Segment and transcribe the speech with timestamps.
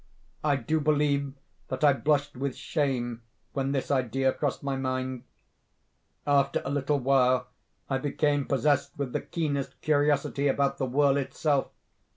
[0.43, 1.35] I do believe
[1.67, 3.21] that I blushed with shame
[3.53, 5.25] when this idea crossed my mind.
[6.25, 7.45] After a little while
[7.87, 11.67] I became possessed with the keenest curiosity about the whirl itself.